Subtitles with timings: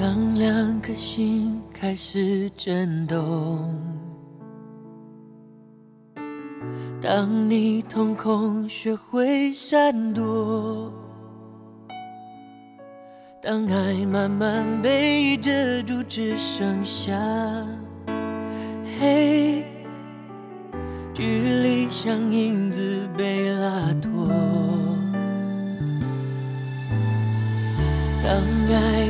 [0.00, 3.78] 当两颗心开始震动，
[7.02, 10.90] 当你瞳孔学会闪躲，
[13.42, 17.14] 当爱慢慢被遮住，只剩下
[18.98, 19.62] 黑，
[21.12, 24.26] 距离像影子被拉脱。
[28.22, 28.36] 当
[28.72, 29.09] 爱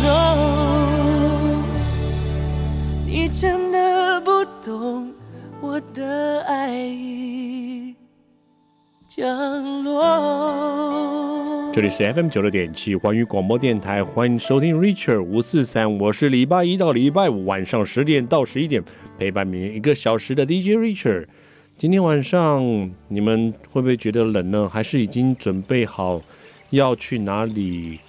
[3.31, 5.13] 真的不懂
[5.61, 6.85] 我的爱
[9.07, 18.83] 降落这里是 FM 九六点七环宇广播电台，欢迎收听 Richard 五四三，我是礼拜一到礼拜五晚上十点到十一点
[19.17, 21.27] 陪伴你一个小时的 DJ Richard。
[21.77, 24.67] 今天晚上你们会不会觉得冷呢？
[24.67, 26.21] 还是已经准备好
[26.71, 28.01] 要去哪里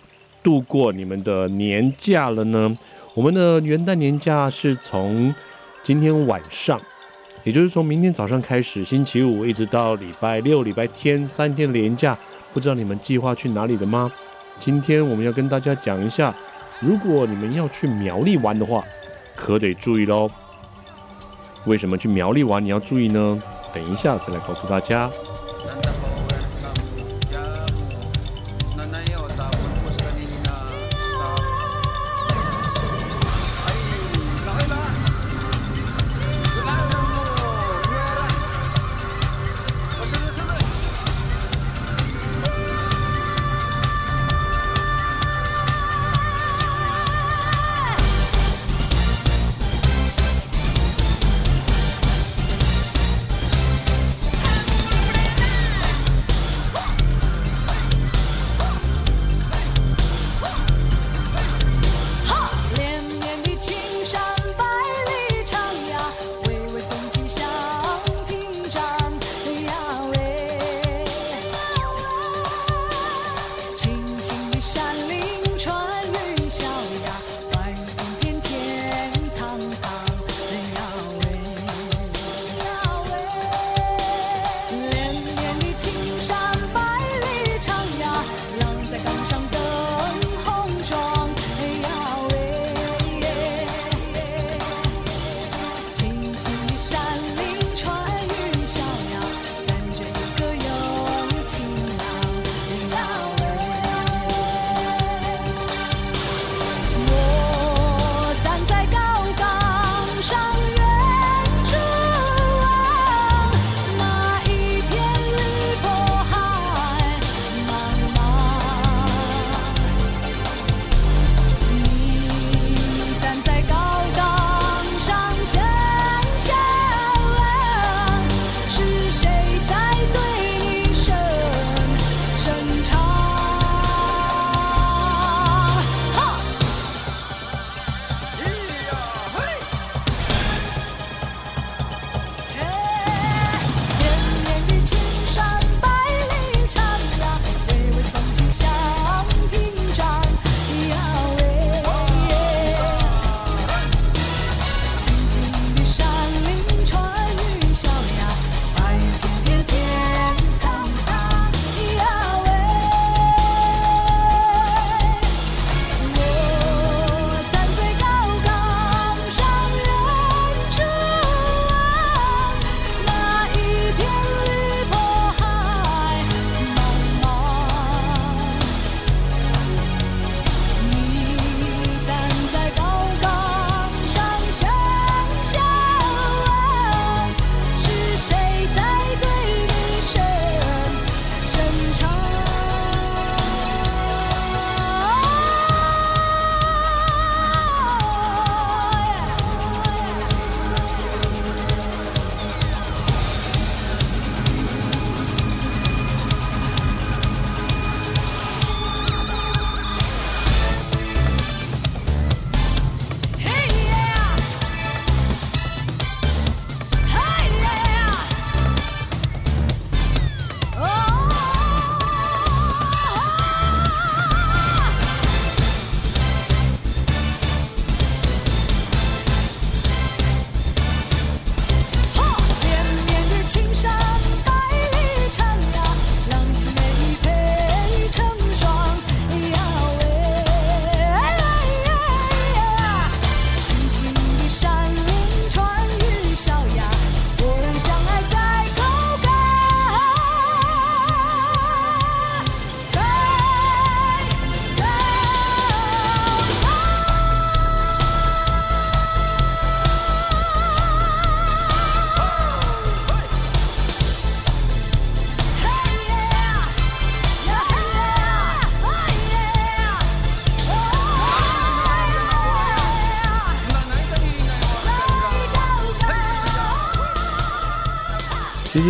[0.43, 2.77] 度过你们的年假了呢？
[3.15, 5.34] 我们的元旦年假是从
[5.83, 6.81] 今天晚上，
[7.45, 12.19] 也就是从明天早上开始，星期五一直到礼拜六、礼拜天三天的连假。
[12.55, 14.11] 不知道你们计划去哪里的吗？
[14.59, 16.34] 今天我们要跟大家讲一下，
[16.81, 18.83] 如果你们要去苗栗玩的话，
[19.36, 20.31] 可得注意喽。
[21.66, 23.42] 为什么去苗栗玩你要注意呢？
[23.75, 25.10] 等一下再来告诉大家。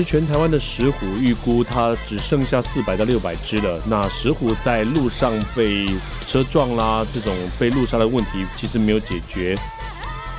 [0.02, 3.80] 全台湾的石虎预估它只剩下四百到六百只了。
[3.86, 5.86] 那石虎在路上被
[6.26, 9.56] 车撞啦，这种被路杀的问题其实没有解决，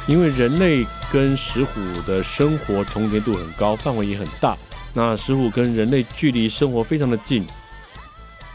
[0.07, 4.57] 因为人类跟石虎的生活重叠度很高，范围也很大。
[4.93, 7.45] 那石虎跟人类距离生活非常的近，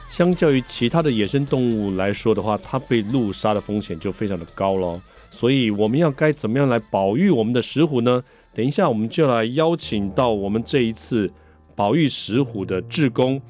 [0.09, 5.01] 相较于其他的野生动物来说的话，它被路杀的风险就非常的高咯。
[5.31, 8.23] 所以我们要该怎么样来保育我们的石虎呢？
[8.59, 11.33] 等一下，我们就来邀请到我们这一次
[11.77, 13.41] 保育石虎的志工，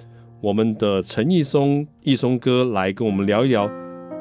[0.43, 3.71] 我们的陈义松义松哥来跟我们聊一聊，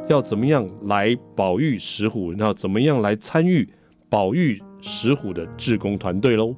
[0.08, 3.68] 要怎么样来保育石虎，那怎么样来参与
[4.08, 6.56] 保育石虎的志工团队喽？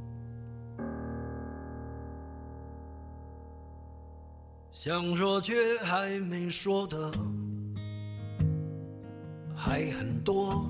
[4.72, 7.12] 想说却还没说的
[9.56, 10.70] 还很多。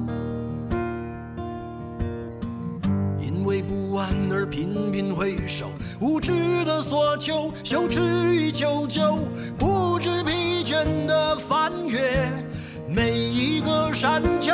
[4.31, 6.31] 而频频回首，无知
[6.65, 7.99] 的索求，羞耻
[8.33, 9.17] 与求救，
[9.57, 11.99] 不知疲倦的翻越
[12.87, 14.53] 每一个山丘，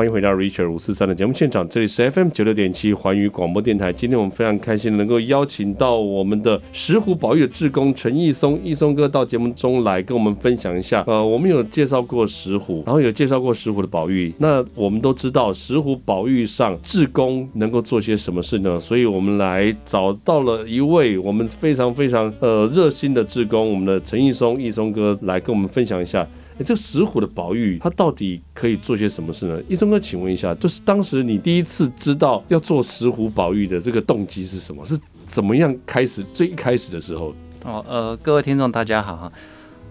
[0.00, 3.92] 欢迎回到 Richard 五四三的节目现场，这里是 FM 九六点七环宇广播电台。
[3.92, 11.04] 今天我们非常开心能够邀请到我们的石虎保育的志工陈义松，义松哥到节目中来跟我们分享一下。
[11.06, 14.32] 呃，我们有介绍过石虎，然后有介绍过石虎的保育。
[14.38, 18.80] 那我们都知道石虎保育上志工能够做些什么事呢？
[18.80, 26.26] 所以我们来找到了一位我们非常非常呃热心的志工，我们的陈义松，义松哥来跟我们分享一下。
[26.64, 29.60] 这石虎的保育，它到底可以做些什么事呢？
[29.68, 34.84] 一中哥，请问一下，就是当时你第一次知道要做石虎保育的这个动机是什么？
[34.84, 36.24] 是怎么样开始？
[36.34, 37.34] 最一开始的时候？
[37.64, 39.30] 哦，呃，各位听众大家好，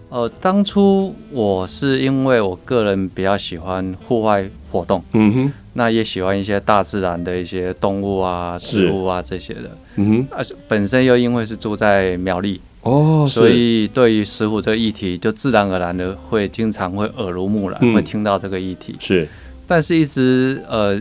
[0.08, 12.60] 呃，当初我是因为我个人比较喜欢户外活动，嗯哼，那也喜欢一些大自然的一些动物啊、植物啊这些的，嗯哼，啊，本身又因为是住在苗栗。
[12.82, 18.96] 哦，所以对于石虎这个议题，就自然而然的会经常会耳濡目染，嗯、会听到这个议题。
[18.98, 19.28] 是，
[19.66, 21.00] 但是一直呃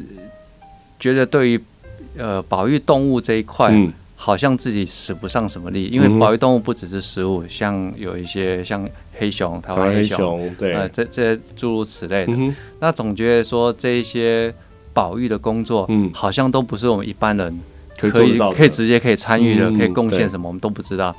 [1.00, 1.62] 觉得对于
[2.18, 8.86] 呃保育动物这一块，嗯、好像自己使不上什么力，因为保育动物不只是食虎，像有一些像
[9.18, 12.34] 黑熊、台湾黑熊，对，呃，这这诸如此类的。
[12.36, 14.54] 嗯、那总觉得说这一些
[14.94, 17.58] 保育的工作，嗯，好像都不是我们一般人
[17.98, 21.16] 可以可以，直接可以参与的，嗯、可以贡献什么，我们都不知道。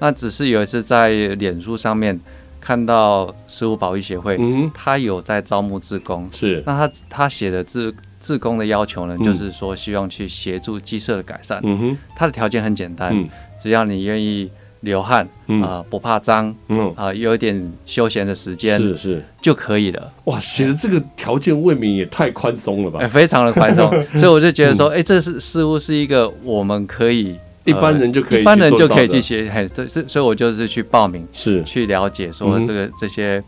[0.00, 2.18] 那只是有一次在脸书上面
[2.60, 6.62] 看到食物保育协会，嗯，他有在招募志工，是。
[6.66, 11.60] 那他他写的志志工的要求呢，就是说希望去协助鸡舍的改善。
[11.62, 13.14] 嗯哼，他的条件很简单，
[13.58, 15.26] 只要你愿意流汗，
[15.62, 20.12] 啊，不怕脏，嗯，啊，有一点休闲的时间，是是就可以了。
[20.24, 23.06] 哇，写的这个条件未免也太宽松了吧？
[23.08, 27.36] 非常的宽松， 所以我就觉得说，哎，这是似乎是一个我们可以。
[27.64, 31.62] 一般人就可以，一般人就可以去学，嘿，所以所以我就是去报名，是。
[31.64, 33.42] 去了解说这个这些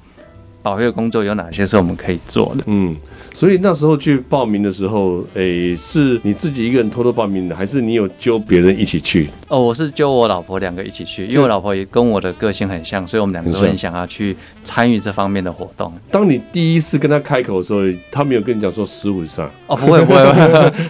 [0.63, 2.97] 保育的工作有哪些是我们可以做的，嗯。
[3.35, 9.31] 所以那时候去报名的时候，诶、欸，是你自己一个人偷偷报名的，还是你有揪别人一起去？
[9.49, 15.91] 哦，我是揪我老婆两个一起去，因为我老婆也跟我的个性很像，所以我们两个都很想要去参与这方面的活动。
[16.11, 19.51] 当你第一次跟他开口的时候，他没有跟你讲说石虎上？
[19.67, 20.23] 哦，不会不会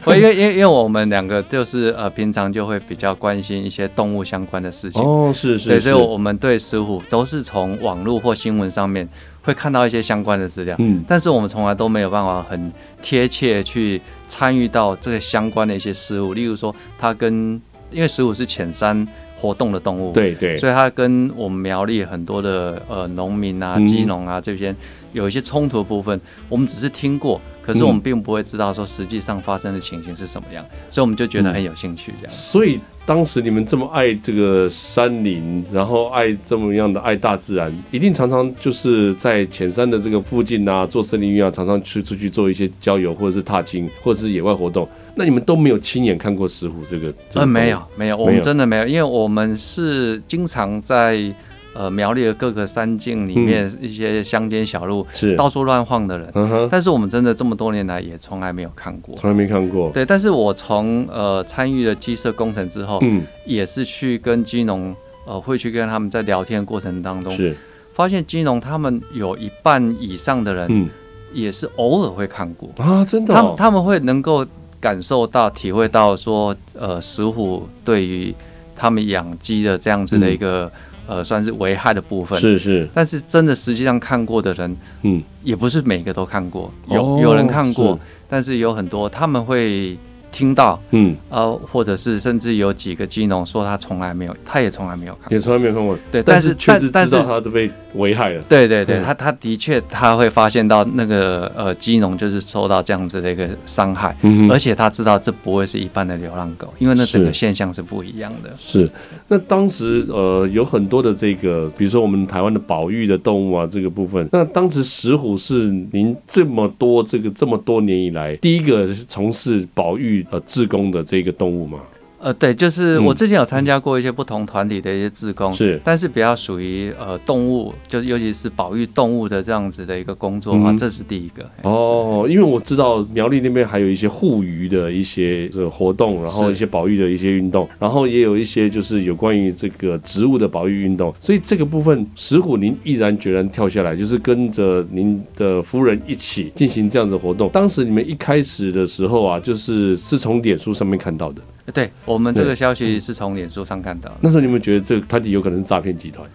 [0.02, 5.00] 不会，因为因为因为我们两个就是呃平常就会比较关心一些动物相关的事情。
[5.00, 9.08] 哦，是是，是，对，所以我们对石虎都是从网络或新闻上面。
[9.42, 24.74] 会看到一些相关的资料，嗯，但是我们从来都没有办法很贴切去参与到这个相关的一些事物，例如说，它跟因为石虎是浅山活动的动物，对对，所以它跟我们苗栗很多的呃农民啊、基农啊这边
[25.12, 27.40] 有一些冲突的部分，我们只是听过。
[27.62, 32.35] 可是我们并不会知道说实际上发生的情形是什么样，所以我们就觉得很有兴趣这样。
[32.35, 44.88] 所以当时你们这么爱这个山林，然后爱这么样的爱大自然，一定常常就是在浅山的这个附近啊，做森林浴啊，常常去出去做一些郊游或者是踏青或者是野外活动。
[45.14, 47.14] 那你们都没有亲眼看过石虎这个？
[47.35, 51.33] 呃，没有，没有，我们真的没有，因为我们是经常在。
[51.74, 55.35] 呃，苗栗的各个山径里面，一些乡间小路，是。
[55.37, 56.30] 到处乱晃的人。
[56.70, 59.90] 但是我们真的这么多年来也从来没有看过，从来没看过。
[59.90, 67.56] 对，但是我从呃参与了鸡舍工程之后，嗯，也是去跟鸡农，呃，会去跟他们在聊天的过程当中，是。
[67.94, 70.90] 发现鸡农他们有一半以上的人，嗯，
[71.32, 72.68] 也是偶尔会看过。
[72.76, 74.46] 啊，真的，他们他们会能够
[74.78, 78.35] 感受到、体会到说，呃，石虎对于
[78.76, 80.70] 他们养鸡的这样子的一个。
[81.06, 82.40] 呃，算是危害的部分。
[82.40, 89.96] 是是，但是真的实际上看过的人，嗯，也不是每个都看过，有有人看过，但是有很多他们会。
[90.32, 108.50] 听到，嗯，呃，或者是甚至有几个鸡农说他从来没有，他也从来没有看过，也从来没有看过，对，但是确实知道他都被危害了，对对对，他他的确他会发现到那个呃鸡农就是受到这样子的一个伤害，嗯，而且他知道这不会是一般的流浪狗，因为那整个现象是不一样的。
[108.58, 108.90] 是，
[109.28, 120.21] 那当时呃有很多的这个，比如说我们台湾的保育的动物啊这个部分，那当时石虎是您这么多这个这么多年以来第一个从事保育。
[120.30, 121.80] 呃，自宫的这个动物吗？
[122.22, 131.44] 呃，对，就是我之前有参加过一些不同团体的一些志工，是，但是比较属于呃动物，就尤其是保育动物的这样子的一个工作啊，这是第一个。
[131.62, 147.48] 哦，因为我知道苗栗那边还有一些护鱼的一些这个活动，然后一些保育的一些运动，然后也有一些就是有关于这个植物的保育运动，所以这个部分石虎您毅然决然跳下来，就是跟着您的夫人一起进行这样子活动。
[147.48, 151.42] 当时你们一开始的时候啊，就是是从脸书上面看到的。
[151.72, 154.16] 对，我们这个消息是从脸书上看到的。
[154.20, 156.29] 那时候你们觉得这个团体有可能是诈骗集团？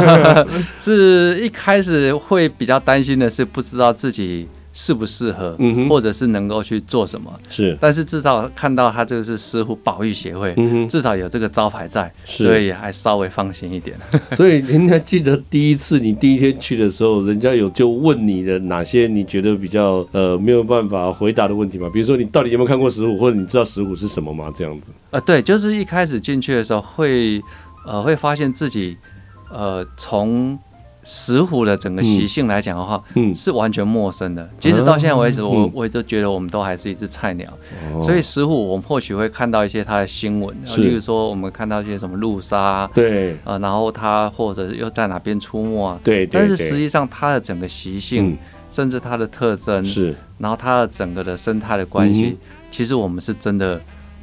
[0.78, 10.54] 是一开始会比较担心的是，不知道自己适不适合，嗯哼，或者是能够去做什么，是，但是至少看到他这个是师傅保育协会，
[10.88, 13.96] 至少有这个招牌在，所以还稍微放心一点。
[14.32, 21.90] 所以人家记得第一次你第一天去的时候，人家有就问你的哪些你觉得比较呃没有办法回答的问题吗？
[21.92, 24.50] 比如说你到底有没有看过石虎，或者你知道石虎是什么吗？
[24.54, 24.90] 这样子。
[25.10, 27.42] 呃，对，就是一开始进去的时候会
[27.86, 28.96] 呃会发现自己
[29.50, 30.58] 呃从。
[31.04, 34.48] 石虎的整个习性来讲的话，嗯，是完全陌生的。
[34.60, 37.52] 即使到现在为止，我我也都觉得我们都还是一只菜鸟。
[38.04, 45.98] 所以石虎，我们或许会看到一些它的新闻，例如说我们看到一些什么路杀，对，呃，然后它或者又在哪边出没啊？
[46.04, 46.26] 对。
[46.26, 48.38] 但是实际上，它的整个习性，
[48.70, 52.38] 甚至它的特征，是，然后它的整个的生态的关系，
[52.70, 53.80] 其实我们是真的。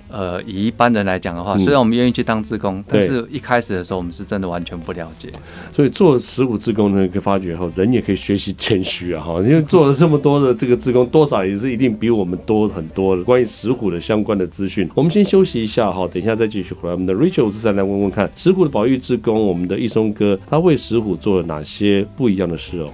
[0.10, 5.30] 呃，以一般人来讲的话，虽然我们愿意去当志工，但是一开始的时候，我们是真的完全不了解。
[5.72, 14.90] 所以做石虎志工呢，可以发觉后，人也可以学习谦虚啊，哈， 因为做了这么多的这个志工，多少也是一定比我们多很多的关于石虎的相关的资讯。
[14.96, 16.94] 我们先休息一下哈，等一下再继续回来。
[16.94, 22.90] 我们的 Rachel 五四三来问问看，石虎的保育志工，我们的易松哥他为石虎做了哪些不一样的事哦？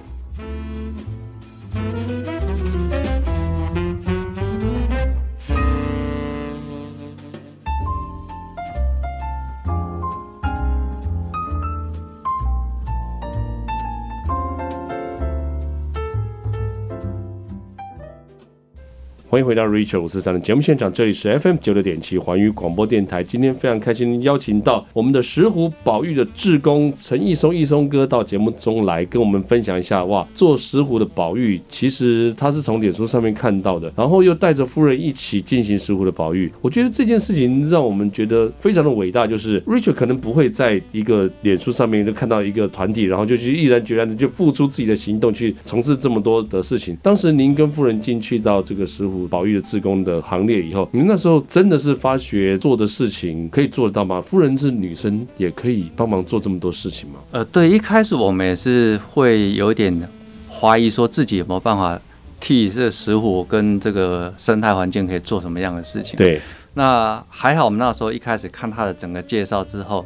[19.36, 23.22] 欢迎回到 Richard 五四三的节目现场，这里是 FM 九六点七环宇广播电台。
[23.22, 30.02] 今天非常开心邀请到我们的石虎保育的志工陈义松义松哥到节目中来跟我们分享一下。
[30.06, 36.50] 哇，做石虎的宝玉，其实他是从脸书上面看到的，然后又带着夫人一起进行石虎的保育。
[36.62, 46.96] 我觉得这件事情让我们觉得非常的伟大，就是 Richard 可能不会在一个脸书上面就看到一个团体，然后就去毅然决然的就付出自己的行动去从事这么多的事情。
[47.02, 49.25] 当时您跟夫人进去到这个石虎。
[49.26, 54.20] 保育的志工的行列以后，你那时候真的是发觉做的事情可以做得到吗？
[54.20, 57.20] 夫人是女生，也可以帮忙做这么多事情吗？
[57.30, 60.08] 呃，对，一开始我们也是会有点
[60.50, 62.00] 怀疑，说自己有没有办法
[62.40, 66.16] 替这石虎跟这个生态环境可以做什么样的事情。
[66.16, 66.40] 对，
[66.74, 70.04] 那还好，我们那时候一开始看他的整个介绍之后，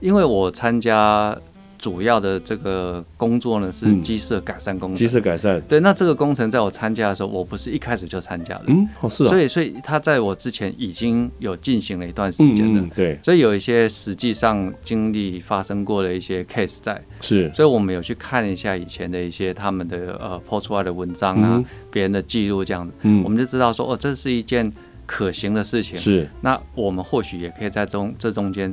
[0.00, 1.36] 因为我参加。
[1.82, 4.96] 主要的这个工作呢是鸡舍改善工程。
[4.96, 24.72] 鸡舍改善，对，那这个工程在我参加的时候，我不是一开始就参加的，嗯，哦是啊，所以所以他在我之前已经有进行了一段时间了，嗯，对，所以有一些实际上经历发生过的一些 case 在，是，所以我们有去看一下以前的一些他们的呃 po 出来的文章啊，别人的记录这样子，嗯，我们就知道说哦，这是一件
[25.04, 28.72] 可行的事情，是，那我们或许也可以在中这中间。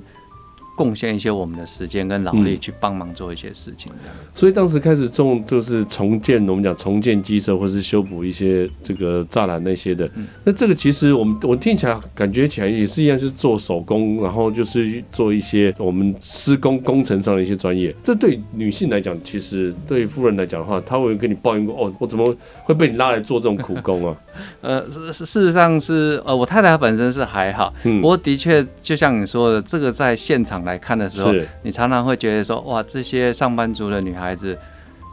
[0.79, 3.91] 贡献一些我们的时间跟劳力去帮忙做一些事情，
[4.33, 10.09] 所以当时开始种就是重建，我们讲重建机车或是修补一些这个栅栏那些的。
[10.45, 17.93] 那这个其实我们我听起来感觉起来也是一样，是做手工，然后就是做一些我们施工工程上的一些专业。
[18.01, 24.15] 这对女性来讲，其实对夫人来讲的话，她会跟你抱怨过哦，我怎么会被你拉来做这种苦工啊？
[24.61, 30.59] 呃，事事实上是呃，我太太本身是还好，不过的确就像你说的，这个在现场。
[30.59, 34.55] 来看的时候，你常常会觉得说，哇，这些上班族的女孩子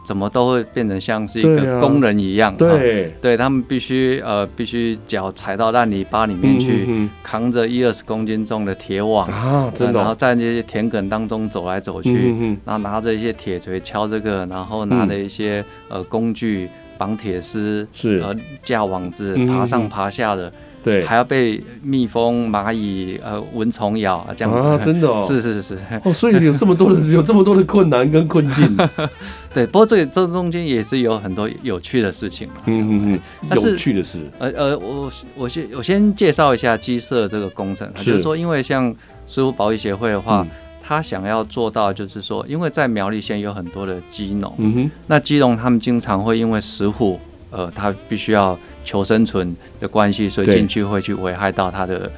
[0.05, 2.55] 怎么都会变成像是一个工人一样？
[2.57, 18.19] 对、啊，对，对他们必须呃，必须脚踩到烂泥巴里面去，嗯、扛着一二十公斤重的铁网啊，真的、哦，然后在那些田埂当中走来走去，嗯、然后拿着一些铁锤敲这个，然后拿着一些、嗯、呃工具绑铁丝，是。
[18.19, 20.53] 呃架网子爬上爬下的。
[20.83, 24.65] 对，还要被蜜蜂、蚂蚁、呃蚊虫咬啊，这样子。
[24.65, 25.77] 啊，真的哦， 是是是。
[26.05, 28.77] 哦，所以有这么多的 有这么多的困难跟困境，
[29.53, 38.05] 对，不过这这中间也是有很多有趣的事情，嗯嗯嗯，有趣的事，呃呃，我我先我先介绍一下鸡舍这个工程，是。
[38.05, 38.95] 就是说，因为像
[39.27, 40.47] 石虎保育协会的话，
[40.87, 47.19] 他、嗯、想要做到就是说，因为在苗栗县有很多的鸡农，嗯哼，那鸡农他们经常会因为石虎，
[47.51, 48.59] 呃，他必须要。
[48.87, 52.09] 求生存的关系，所以进去会去危害到他的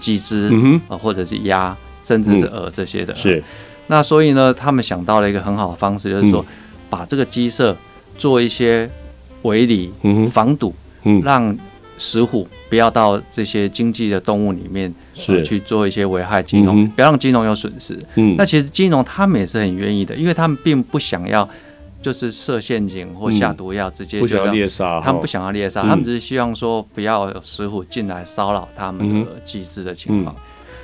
[0.00, 0.50] 鸡只，
[0.88, 3.14] 啊，或者是鸭，甚至是鹅这些的。
[3.14, 3.44] 是，
[3.88, 6.42] 那所以呢，他们想到了一个很好的方式，就是说，
[6.88, 7.76] 把这个鸡舍
[8.16, 8.88] 做一些
[9.42, 9.92] 围篱、
[10.32, 10.74] 防堵，
[11.22, 11.54] 让
[11.98, 14.90] 石虎不要到这些经济的动物里面
[15.42, 17.98] 去做一些危害金融，不要让金融有损失。
[18.16, 21.48] 嗯那其实金融他们也是很愿意的，因为他们并不想要。
[22.02, 25.00] 就是设陷阱或下毒药，直接就要猎杀。
[25.00, 30.36] 他们不想要猎杀，他们只是希望说不要有石虎进来骚扰他们的机制的情况。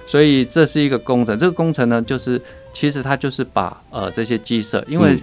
[0.05, 1.39] 所以这是一个工程。
[1.39, 2.43] 这个工程呢，就是
[2.73, 5.17] 其实它就是把呃这些鸡舍，因为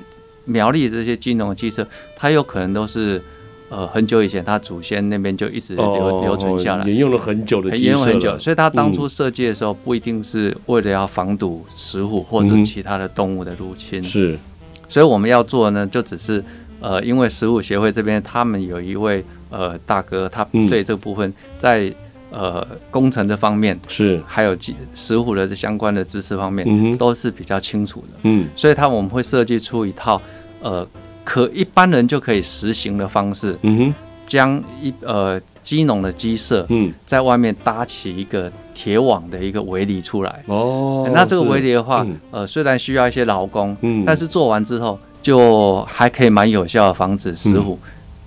[0.45, 3.21] 苗栗这些金融的鸡舍，它有可能都是
[3.69, 14.39] 呃很久以前他祖先那边就一直留、哦、留存下来，沿用了很久的，沿用很久，所以他当初设计的时候不一定是为了要防堵石虎或者其他的动物的入侵，嗯、是，
[14.87, 16.43] 所以我们要做的呢就只是
[16.79, 21.93] 呃，因为石虎协会这边他们有一位呃大哥，他对这部分在。
[22.31, 24.55] 呃，工程的方面是，还有
[24.93, 28.19] 石虎的这相关的知识方面，嗯，都是比较清楚的。
[28.21, 30.21] 嗯，所以他我们会设计出一套
[30.61, 30.87] 呃，
[31.29, 33.55] 可一般人就可以实行的方式。
[33.61, 33.93] 嗯哼，
[34.27, 40.43] 将一呃鸡农的鸡舍，嗯，在外面搭起一个铁网的一个围篱出来。
[40.47, 47.77] 哦，那这个围篱的话，呃，虽然需要一些劳工，嗯，但是做完之后就还可以蛮有效的防止石虎，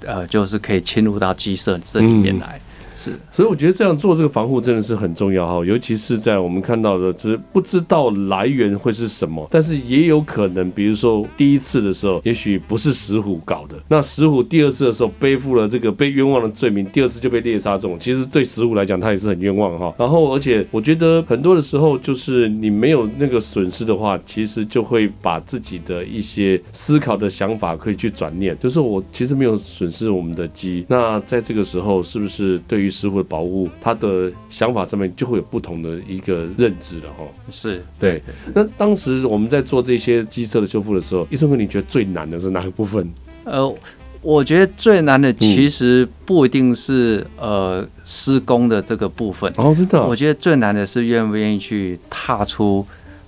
[0.07, 2.61] 呃，就是可以侵入到鸡舍这里面来。
[3.03, 19.93] 是，所以我觉得这样做这个防护真的是很重要哈，尤其是在我们看到的，只不知道来源会是什么，但是也有可能，比如说第一次的时候，也许不是石虎搞的，那石虎第二次的时候背负了这个被冤枉的罪名，第二次就被猎杀中，其实对石虎来讲，他也是很冤枉哈。
[19.99, 37.25] 然后，而且我觉得很多的时候，就是你没有那个损失的话，其实就会把自己的一些思考的想法可以去转念，就是我其实没有损失我们的鸡，那在这个时候，是不是对于石虎的保护，他的想法上面就会有不同的一个认知了哈。
[37.51, 38.23] 是对。
[38.55, 43.11] 那当时我们在做这些机车的修复的时候，医生哥，你觉得最难的是哪个部分？
[43.45, 43.75] 呃，
[44.21, 49.53] 我觉得最难的其实不一定是、嗯、呃施工的这个部分。
[49.57, 50.01] 哦，真的。
[50.07, 52.87] 我觉得最难的是愿不愿意去踏出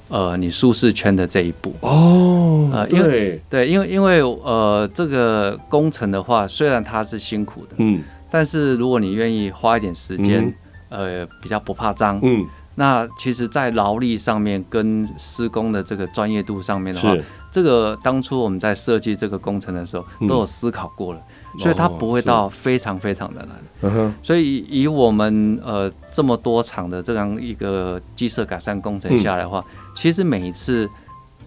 [0.09, 1.75] 呃你舒适圈的这一步。
[1.81, 8.03] 哦，呃，因为对，因为因为呃这个工程的话，虽然它是辛苦的，嗯。
[8.35, 10.45] 但是如果你愿意花一点时间，
[10.89, 12.45] 嗯，呃，比较不怕脏，嗯，
[12.75, 17.17] 那其实，在劳力上面跟施工的这个专业度上面的话，
[17.53, 21.21] 这个当初我们在设计这个工程的时候都有思考过了，
[21.55, 23.93] 嗯，所以它不会到非常非常的难。
[23.93, 30.91] 哦，所以以我们呃这么多场的这样一个鸡舍改善工程下来的话，嗯，其实每一次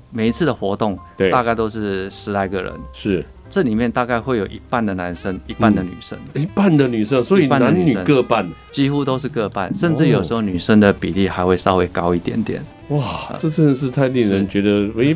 [0.10, 0.98] 每一次的活动，
[1.30, 3.26] 大概都是十来个人，是。
[3.50, 12.62] 这里面大概会有一半的男生，一半的女生，嗯、一半的女生，所以男女各半，几乎都是各半，甚至有时候女生的比例还会稍微高一点点。
[12.90, 15.16] 哇，这真的是太令人觉得诶，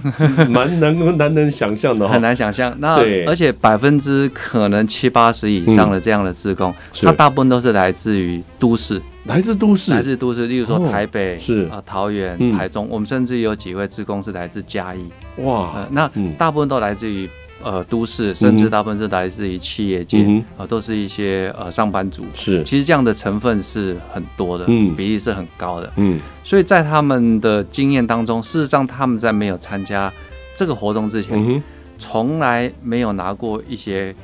[0.49, 2.75] 蛮难难难能想象的，很难想象。
[2.79, 11.69] 那而且百分之可能七八十以上的这样的自工，他大部分都是来自于都市，来自都市，来自都市，例如说台北是。
[11.71, 15.05] 啊、桃园、台中，我们甚至有几位自工是来自嘉义。
[15.37, 17.29] 哇，那大部分都来自于。
[17.63, 22.23] 呃，都市甚至大部分是来自于企业界，嗯、呃，都是一些呃上班族。
[22.35, 25.91] 是，其实这样的成分是很多的，嗯、比例是很高的。
[25.97, 30.11] 嗯，所以在他们的经验当中，事实上他们在没有参加
[30.55, 31.61] 这个活动之前，嗯、
[31.97, 34.15] 从来没有拿过一些。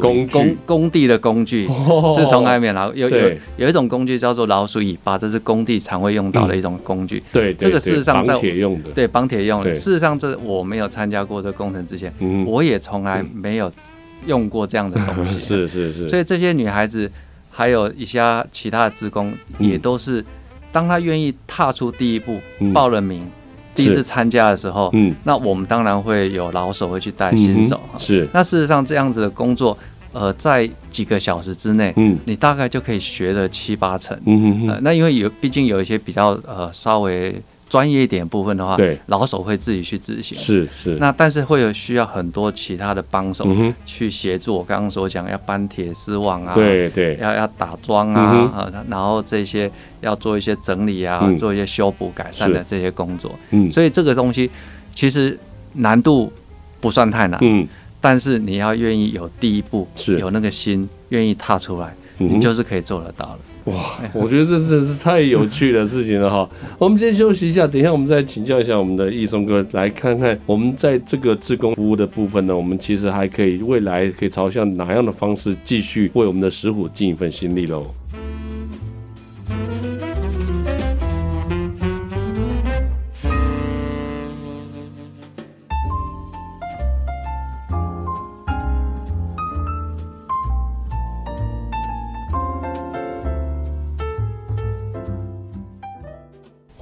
[0.00, 1.68] 工工工地的工具
[2.16, 7.22] 是从来没有有有有一种工具叫做老鼠尾巴，这是工地常会用到的一种工具。
[7.32, 9.74] 对，这个事实上在铁用的，对绑铁用的。
[9.74, 12.12] 事实上，这我没有参加过这工程之前，
[12.46, 13.70] 我也从来没有
[14.26, 15.38] 用过这样的东西。
[15.44, 16.08] 是是是。
[16.08, 17.10] 所以这些女孩子
[17.50, 18.20] 还有一些
[18.52, 20.24] 其他的职工，也都是
[20.72, 22.38] 当她愿意踏出第一步，
[22.72, 23.26] 报了名。
[23.74, 27.98] 第一次参加的时候，嗯，那我们当然会有老手会去带新手哈。
[27.98, 29.76] 是，那事实上这样子的工作，
[30.12, 34.16] 呃，在几个小时之内，嗯，你大概就可以学了七八成。
[34.26, 37.34] 嗯嗯，那因为有毕竟有一些比较呃稍微
[37.74, 40.38] 专业一点部分的话，对，老手会自己去执行。
[40.38, 40.94] 是是。
[41.00, 43.44] 那但是会有需要很多其他的帮手
[43.84, 44.54] 去协助。
[44.54, 49.68] 我刚刚所讲要搬铁丝网啊，对对，要要打桩啊，然后这些
[50.02, 53.32] 要做一些整理啊，做一些修补改善的这些工作。
[53.50, 54.48] 嗯，所以这个东西
[54.94, 55.36] 其实
[55.72, 56.32] 难度
[56.80, 57.40] 不算太难。
[57.42, 57.66] 嗯，
[58.00, 63.38] 但是你要愿意有第一步，是有那个心，愿意踏出来，你就是可以做得到了。
[63.64, 66.46] 哇，我觉得这真是太有趣的事情了哈！
[66.78, 77.86] 我们先休息一下，等一下我们再请教一下我们的易松哥，来看看我们在这个志工服务的部分呢，我们其实还可以未来可以朝向哪样的方式继续为我们的石虎尽一份心力喽。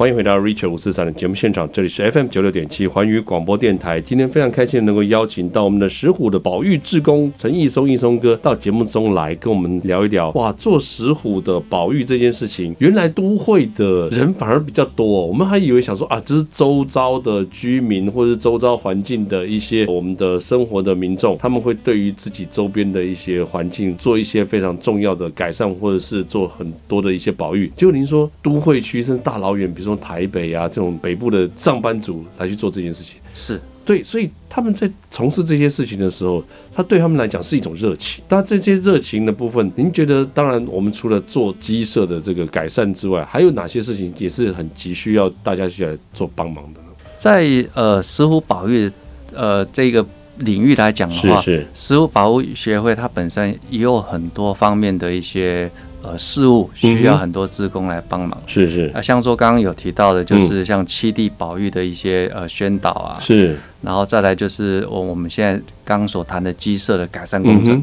[0.02, 4.00] 欢迎回到 Richard 五四三的节目现场，这里是 FM 九六点七环宇广播电台。
[4.00, 10.30] 今天非常开心能够邀请到我们的石虎的保育志工陈义松义松哥到节目中来跟我们聊一聊。
[10.30, 15.06] 哇，做石虎的保育这件事情，原来都会的人反而比较多。
[15.06, 27.70] 我们还以为想说啊，这是周遭的居民或者是周遭环境的一些我们的生活的民众，他们会对于自己周边的一些环境做一些非常重要的改善，或者是做很多的一些保育。
[27.76, 29.91] 结果您说都会区甚至大老远，比如说。
[29.98, 38.22] 台北啊，这种北部的上班族来去做这件事情，是对，所以他们在从事这些事情的时候，他对他们来讲是一种热情。
[38.28, 46.87] 那这些热情的部分，您觉得，当然，我们除了做鸡舍的这个改善之外，还有哪些事情也是很急需要大家去来做帮忙的呢？
[47.18, 48.88] 在呃石虎保育
[49.35, 50.07] 呃这个
[50.38, 55.68] 领域来讲的话，是是石虎保护协会它本身也有很多方面的一些。
[56.02, 58.90] 呃，事务需要很多职工来帮忙，是是。
[58.92, 63.56] 啊，像说刚刚有提到的，就是像七地保育的一些呃宣导啊，是。
[63.82, 67.82] 然后再来就是我我们现在刚所谈的鸡舍的改善工程，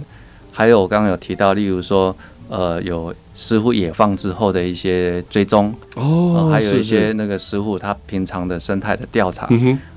[0.52, 2.16] 还有我刚刚有提到，例如说
[2.50, 9.48] 呃有师傅野放之后的一些追踪哦，还有一些那个师傅他平常的生态的调查，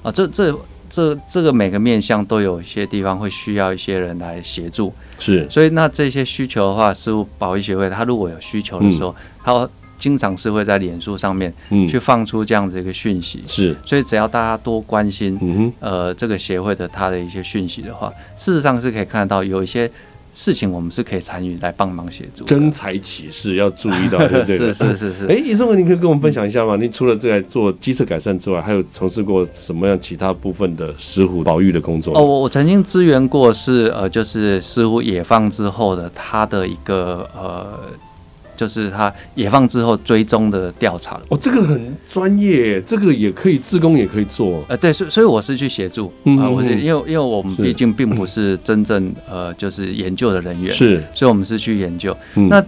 [0.03, 0.57] 啊这这。
[0.93, 11.51] 这这个每个面向都有一些地方会需要一些人来协助，是，所以那这些需求的话，是保育协会他如果有需求的时候，他经常是会在脸书上面
[11.89, 19.91] 去放出这样子一个讯息，是，所以只要大家多关心，嗯呃，这个协会的他的一些讯息的话，事实上是可以看得到有一些。
[20.33, 24.57] 事情我们是可以参与来帮忙协助，真才启示要注意到， 对不对？
[24.57, 25.27] 是是是是。
[25.27, 26.77] 哎，义松哥，你可以跟我们分享一下吗？
[26.77, 32.17] 你除了这个做鸡舍改善之外，还有从事过什么样其他部分的石虎保育的工作？
[32.17, 37.79] 哦，我我曾经支援过是呃，就是石虎野放之后的它的一个呃。
[38.63, 44.65] 就是他野放之后追踪的调查哦，这个很专业，这个也可以自工也可以做。
[44.69, 52.17] 呃，对，所所以我是去协助啊、嗯呃，我是因为因为我们毕竟并不是真正呃就是研究的人员，是，所以我们是去研究。
[52.37, 52.65] 嗯、那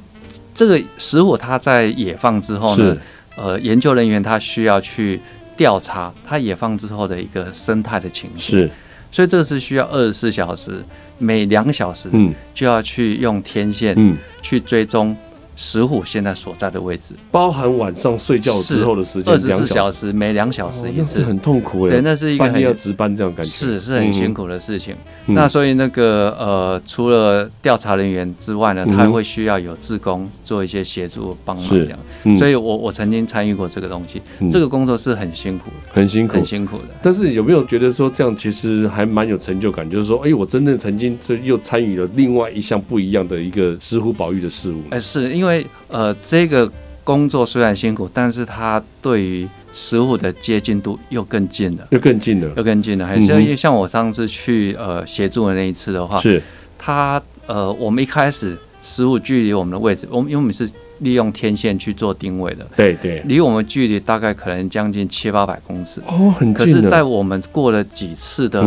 [0.52, 2.96] 这个食物它在野放之后呢，
[3.36, 5.20] 呃，研究人员他需要去
[5.56, 8.70] 调查它野放之后的一个生态的情绪，是，
[9.12, 10.84] 所以这个是需要二十四小时，
[11.18, 12.34] 每两小时嗯。
[12.52, 14.16] 就要去用天线嗯。
[14.42, 15.16] 去追踪。
[15.56, 21.90] 石虎现在所在的位置，包含晚上睡觉之后的时间，二十四小时，每两小时一次，很痛苦哎。
[21.90, 24.94] 对，那是一个很要值班这样感觉，是是很辛苦的事情。
[25.26, 31.98] 那所以那个呃，除了调查人员之外呢，他还会需要有志工做一些协助帮忙这样。
[32.36, 36.84] 所以我我曾经参与过这个东西，这个工作是很辛苦的，很辛苦，很辛苦的。
[37.02, 39.88] 但是有没有觉得说这样其实还蛮有成就感？
[39.88, 44.80] 就是说，哎，我真正曾经这又参与了另外一项不一样的一个石虎保育的事物。
[44.90, 45.43] 哎，是因为
[45.88, 46.14] 呃。
[46.22, 46.70] 这个
[47.02, 53.06] 工作虽然辛苦，但是它对于食物的接近度又更近了，又更近了，又更近了。
[53.06, 56.42] 还是因为像我上次去呃协助的那一次的话，是
[56.78, 66.54] 它呃，我们一开始食物距离我们的位置，我们因为我们是利用天线去做定位的，对对，离我们距离大概可能将近七八百公尺哦，很近。
[66.54, 68.62] 可是，在我们过了几次的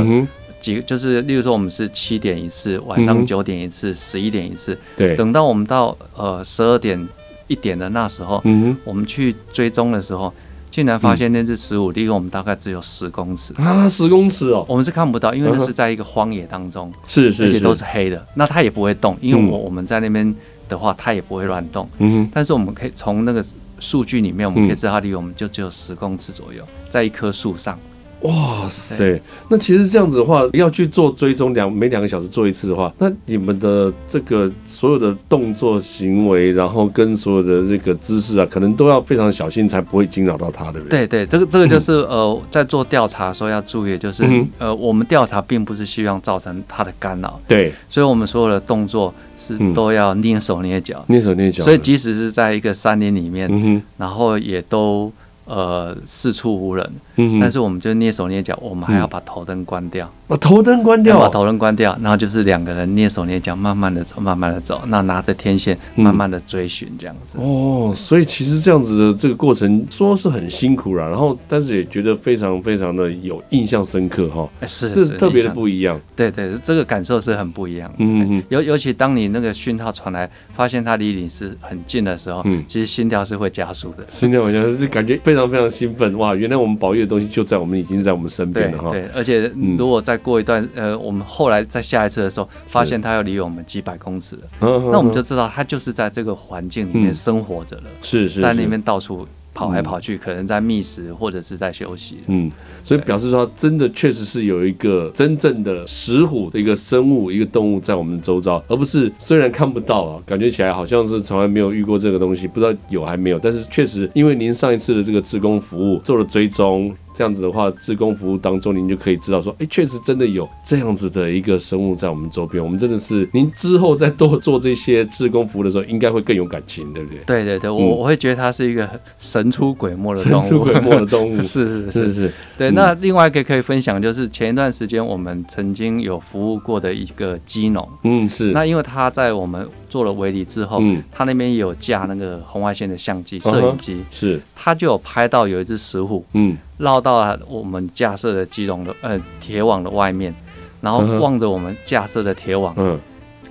[0.62, 7.08] 几，就是例如说我们是七点一次，晚上九点一次，十一点一次，对，等到我们到呃十二点。
[7.50, 10.34] 一点的那时候，嗯哼，我们去追踪的时候，
[10.70, 20.36] 竟然发现那只石虎离我们大概只有十公尺啊，十公尺哦，我们是看不到，因为那是在一个荒野当中，是是，而且都是黑的，那它也不会动，因为我我们在那边
[20.68, 23.42] 的话，它也不会乱动，嗯哼，但是我们可以从那个
[23.80, 27.80] 数据里面，我们可以知道它离我们就只有十公尺左右，在一棵树上。
[28.22, 41.06] 哇塞，那其实这样子的话，要去做追踪两每两个小时做一次的话，那你们的这个所有的动作行为，然后跟所有的这个姿势啊，可能都要非常小心，才不会惊扰到他，对不对？
[41.06, 44.24] 对对，这个这个就是呃，在做调查的时候要注意，就是
[44.58, 55.14] 呃，我们调查并不是希望造成他的干扰，对，所以我们所有的动作是都要捏手捏脚，捏手捏脚，所以即使是在一个山林里面，然后也都。
[55.50, 56.86] 呃，四处无人，
[57.18, 67.38] 嗯，但是我们就蹑手蹑脚，我们还要把头灯关掉，把头灯关掉，把头灯关掉，然后就是两个人蹑手蹑脚，慢慢的走，慢慢的走，那拿着天线，慢慢的追寻这样子。
[67.40, 76.00] 哦，所以其实这样子的这个过程，说是很辛苦啦，然后但是也觉得非常非常的有印象深刻哈，是，这是特别的不一样。
[76.16, 77.92] 对对，这个感受是很不一样。
[77.98, 86.16] 嗯嗯，尤尤其当你那个讯号传来，发现它离你是很近的时候，嗯，其实心跳是会加速的，心跳会加速，就感觉非常非常兴奋。
[86.18, 88.92] 哇，原来我们保育的东西就在我们已经在我们身边了哈。
[88.92, 97.84] 对，而且如果再过一段，呃，我们后来在下一次的时候，发现它要离我们几百公尺了，那我们就知道它就是在这个环境里面生活着了。
[98.02, 99.28] 是是，在那边到处
[99.58, 102.20] 跑来跑去，嗯、可能在觅食或者是在休息。
[102.28, 102.48] 嗯，
[102.84, 113.40] 所以表示说，真的确实是有一个真正的石虎的一个生物、一个动物在我们周遭，而不是虽然看不到啊，感觉起来好像是从来没有遇过这个东西，不知道有还没有。
[113.40, 116.96] 但是确实，因为您上一次的这个职工服务做了追踪。
[117.18, 122.64] 这样子的话，志工服务当中，您就可以知道说，哎，确实真的有这样子的一个生物在我们周边。
[122.64, 127.18] 我们真的是，您之后再多做这些志工服务的时候，应该会更有感情，对不对？
[127.26, 128.88] 对对对，我我会觉得它是一个
[129.18, 132.34] 神出鬼没的动物，神出鬼没的动物， 是是是是。
[132.56, 138.52] 对，那另外一个可以分享就是前一段时间我们曾经有服务过的一个鸡农，嗯，是。
[138.52, 146.58] 那因为他在我们做了围篱之后，嗯，他那边也有架那个红外线的相机、摄影机，是，他就有拍到有一只石虎，嗯。
[146.78, 150.32] 绕到了我们架设的鸡笼的呃铁网的外面，
[150.80, 153.00] 然后望着我们架设的铁网，嗯，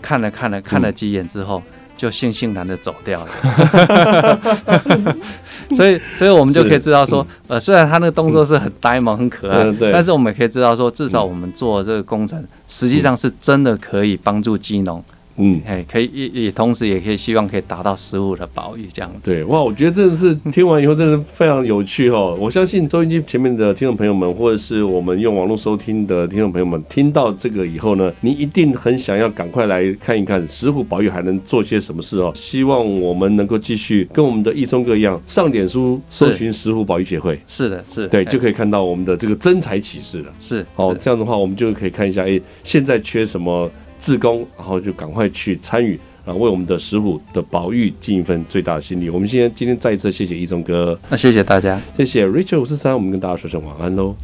[0.00, 1.60] 看了看了看了几眼之后，
[1.96, 5.16] 就悻悻然的走掉了。
[5.74, 15.02] 所以，所以我们就可以知道说，呃，虽然他那个动作是很呆萌、很可爱，但是我们也可以知道说，至少我们做这个工程，实际上是真的可以帮助鸡农。
[15.38, 19.12] 嗯，哎，可以也也同时也可以希望可以达到食物的保育这样。
[19.22, 22.36] 对，哇，我觉得真的是 听完以后真的非常有趣哦。
[22.40, 32.32] 我相信收音机前面的听众朋友们，或者是我们用网络收听的听众朋友们，听到这个以后呢，你一定很想要赶快来看一看石虎保育还能做些什么事哦。
[32.34, 37.38] 希望我们能够继续跟我们的易松哥一样，上脸书搜寻石虎保育协会。
[37.46, 40.32] 是的，是，对，就可以看到我们的这个真才启示了。
[40.38, 43.70] 是，哦，这样的话我们就可以看一下，哎，现在缺什么？
[43.98, 49.10] 志工，然后就赶快去参与啊，为我们的石虎的保育尽一份最大的心力。
[49.10, 54.14] 我们今天今天再一次谢谢一中哥，那谢谢大家，谢谢 Richard 五四三，我们跟大家说声晚安喽。